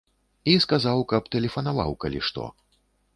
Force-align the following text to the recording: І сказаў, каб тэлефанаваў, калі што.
І 0.53 0.53
сказаў, 0.63 1.03
каб 1.11 1.27
тэлефанаваў, 1.35 1.91
калі 2.05 2.19
што. 2.31 2.47